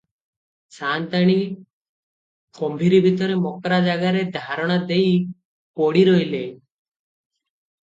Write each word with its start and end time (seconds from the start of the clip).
ସାଅନ୍ତାଣୀ 0.77 1.35
ଗମ୍ଭୀରି 2.61 3.03
ଭିତରେ 3.07 3.37
ମକ୍ରା 3.43 3.79
ଜାଗାରେ 3.89 4.25
ଧାରଣା 4.39 4.81
ଦେଇ 4.95 5.15
ପଡ଼ି 5.83 6.05
ରହିଲେ। 6.13 6.45